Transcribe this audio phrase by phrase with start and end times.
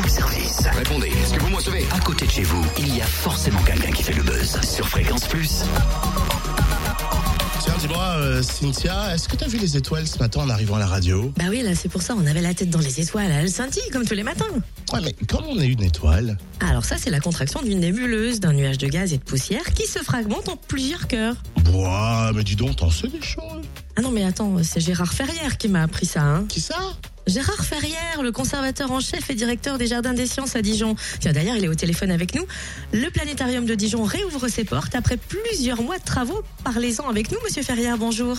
[0.00, 0.60] room service.
[0.72, 3.60] Répondez, est-ce que vous me recevez À côté de chez vous, il y a forcément
[3.62, 4.58] quelqu'un qui fait le buzz.
[4.62, 5.62] Sur Fréquence Plus.
[7.60, 10.78] Tiens, dis-moi, euh, Cynthia, est-ce que t'as vu les étoiles ce matin en arrivant à
[10.78, 11.32] la radio?
[11.36, 13.30] Bah oui, là, c'est pour ça, on avait la tête dans les étoiles.
[13.30, 14.46] Elle scintille comme tous les matins.
[14.92, 18.52] Ouais, mais comment on est une étoile Alors ça, c'est la contraction d'une nébuleuse, d'un
[18.52, 21.36] nuage de gaz et de poussière qui se fragmente en plusieurs cœurs.
[21.64, 23.64] Boah, mais dis donc, t'en sais des choses.
[23.96, 26.44] Ah non, mais attends, c'est Gérard Ferrière qui m'a appris ça, hein.
[26.48, 26.76] Qui ça?
[27.26, 30.96] Gérard Ferrière, le conservateur en chef et directeur des Jardins des Sciences à Dijon.
[31.20, 32.44] Tiens, d'ailleurs, il est au téléphone avec nous.
[32.92, 36.40] Le planétarium de Dijon réouvre ses portes après plusieurs mois de travaux.
[36.64, 38.36] Parlez-en avec nous, monsieur Ferrière, bonjour.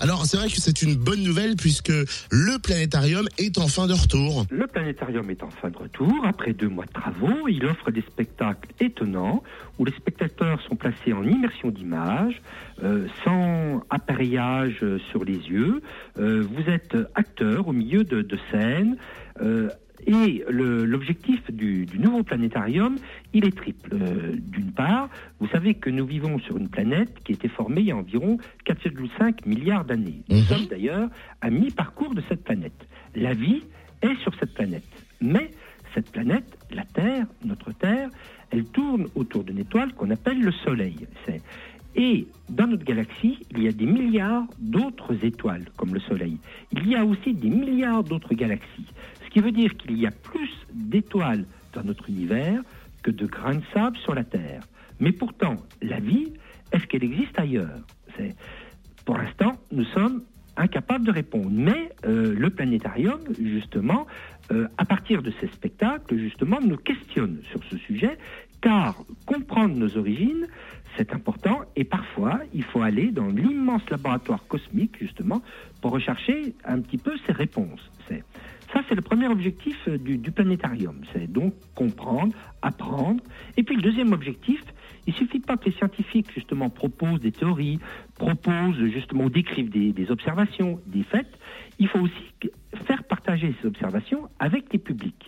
[0.00, 1.92] Alors, c'est vrai que c'est une bonne nouvelle puisque
[2.30, 4.46] le planétarium est en fin de retour.
[4.50, 6.12] Le planétarium est en fin de retour.
[6.24, 9.42] Après deux mois de travaux, il offre des spectacles étonnants
[9.78, 12.40] où les spectateurs sont placés en immersion d'image,
[12.82, 15.82] euh, sans appareillage euh, sur les yeux.
[16.18, 18.96] Euh, vous êtes acteur au milieu de, de scène.
[19.40, 19.68] euh,
[20.04, 22.96] et l'objectif du, du nouveau planétarium,
[23.34, 23.90] il est triple.
[23.94, 27.82] Euh, D'une part, vous savez que nous vivons sur une planète qui a été formée
[27.82, 30.22] il y a environ 4,5 milliards d'années.
[30.28, 30.42] Nous Mhm.
[30.42, 31.08] sommes d'ailleurs
[31.40, 32.84] à mi-parcours de cette planète.
[33.14, 33.62] La vie
[34.02, 34.82] est sur cette planète.
[35.20, 35.52] Mais
[35.94, 38.08] cette planète, la Terre, notre Terre,
[38.50, 40.96] elle tourne autour d'une étoile qu'on appelle le Soleil.
[41.94, 42.26] Et
[42.82, 46.38] notre galaxie, il y a des milliards d'autres étoiles comme le Soleil.
[46.72, 48.88] Il y a aussi des milliards d'autres galaxies.
[49.24, 52.60] Ce qui veut dire qu'il y a plus d'étoiles dans notre univers
[53.02, 54.62] que de grains de sable sur la Terre.
[55.00, 56.32] Mais pourtant, la vie,
[56.72, 57.80] est-ce qu'elle existe ailleurs?
[59.04, 60.22] Pour l'instant, nous sommes
[60.56, 61.50] incapables de répondre.
[61.50, 64.06] Mais euh, le planétarium, justement,
[64.50, 68.18] euh, à partir de ces spectacles, justement, nous questionne sur ce sujet,
[68.60, 70.46] car comprendre nos origines,
[70.96, 75.42] c'est important, et parfois, il faut aller dans l'immense laboratoire cosmique, justement,
[75.80, 77.80] pour rechercher un petit peu ces réponses.
[78.72, 81.02] Ça, c'est le premier objectif euh, du, planétarium.
[81.12, 82.32] C'est donc comprendre,
[82.62, 83.22] apprendre.
[83.56, 84.62] Et puis le deuxième objectif,
[85.06, 87.78] il suffit pas que les scientifiques justement proposent des théories,
[88.14, 91.28] proposent justement ou décrivent des, des observations, des faits.
[91.78, 92.50] Il faut aussi
[92.86, 95.21] faire partager ces observations avec les publics.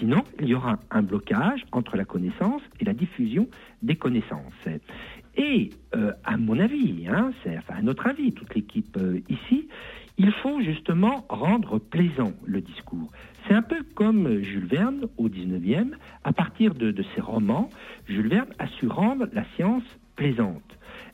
[0.00, 3.48] Sinon, il y aura un blocage entre la connaissance et la diffusion
[3.82, 4.66] des connaissances.
[5.36, 7.32] Et euh, à mon avis, hein,
[7.68, 9.68] à notre avis, toute l'équipe euh, ici,
[10.16, 13.12] il faut justement rendre plaisant le discours.
[13.46, 15.90] C'est un peu comme Jules Verne au 19e,
[16.24, 17.68] à partir de ses romans,
[18.08, 19.84] Jules Verne a su rendre la science
[20.16, 20.69] plaisante.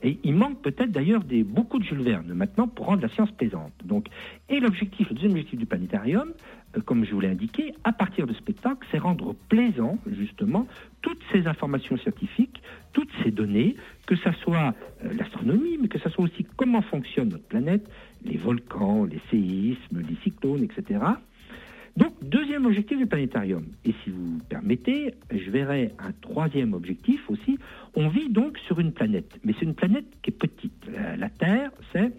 [0.07, 3.33] Et il manque peut-être d'ailleurs des, beaucoup de Jules Verne maintenant pour rendre la science
[3.33, 3.73] plaisante.
[3.85, 4.07] Donc,
[4.49, 6.33] et l'objectif, le deuxième objectif du planétarium,
[6.77, 10.69] euh, comme je vous l'ai indiqué, à partir de spectacle, c'est rendre plaisant justement
[11.03, 12.63] toutes ces informations scientifiques,
[12.93, 13.75] toutes ces données,
[14.07, 17.91] que ça soit euh, l'astronomie, mais que ça soit aussi comment fonctionne notre planète,
[18.25, 21.01] les volcans, les séismes, les cyclones, etc.
[21.97, 23.65] Donc, deuxième objectif du planétarium.
[23.85, 27.59] Et si vous permettez, je verrai un troisième objectif aussi.
[27.95, 30.87] On vit donc sur une planète, mais c'est une planète qui est petite.
[31.19, 32.13] La, Terre, c'est.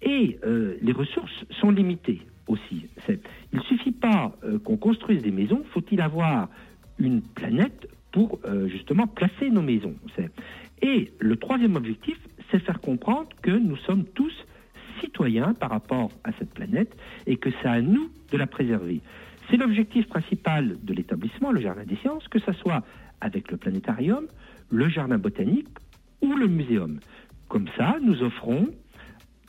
[0.00, 2.86] Et euh, les ressources sont limitées aussi.
[3.08, 6.48] Il ne suffit pas euh, qu'on construise des maisons, faut-il avoir
[6.98, 9.94] une planète pour euh, justement placer nos maisons?
[10.80, 12.18] Et le troisième objectif,
[12.50, 14.32] c'est faire comprendre que nous sommes tous
[15.00, 16.94] citoyens par rapport à cette planète
[17.26, 19.00] et que c'est à nous de la préserver.
[19.50, 22.82] C'est l'objectif principal de l'établissement, le Jardin des Sciences, que ce soit
[23.20, 24.26] avec le planétarium,
[24.70, 25.68] le jardin botanique
[26.20, 26.98] ou le muséum.
[27.48, 28.68] Comme ça, nous offrons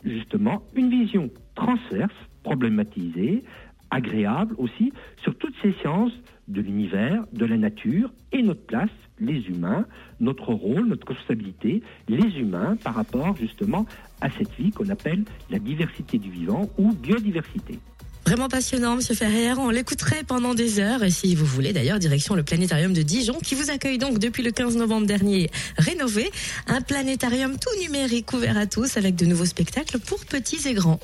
[0.04, 3.42] justement une vision transverse, problématisée,
[3.90, 6.12] agréable aussi, sur toutes ces sciences
[6.48, 9.86] de l'univers, de la nature et notre place, les humains,
[10.20, 13.86] notre rôle, notre responsabilité, les humains par rapport justement
[14.20, 17.78] à cette vie qu'on appelle la diversité du vivant ou biodiversité.
[18.26, 19.58] Vraiment passionnant, Monsieur Ferrière.
[19.58, 21.04] On l'écouterait pendant des heures.
[21.04, 24.42] Et si vous voulez, d'ailleurs, direction le planétarium de Dijon, qui vous accueille donc depuis
[24.42, 26.30] le 15 novembre dernier, rénové.
[26.66, 31.00] Un planétarium tout numérique ouvert à tous avec de nouveaux spectacles pour petits et grands.